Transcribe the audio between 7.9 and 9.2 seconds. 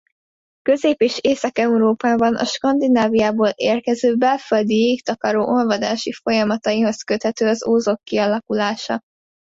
kialakulása.